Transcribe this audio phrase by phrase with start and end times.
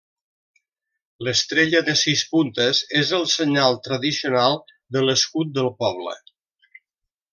[1.25, 4.59] L'estrella de sis puntes és el senyal tradicional
[4.97, 6.17] de l'escut del poble.